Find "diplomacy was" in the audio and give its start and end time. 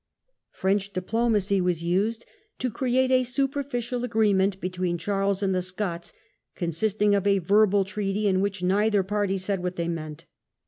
0.93-1.83